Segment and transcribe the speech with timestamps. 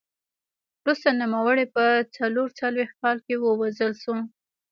[0.81, 1.83] وروسته نوموړی په
[2.17, 4.15] څلور څلوېښت کال کې ووژل شو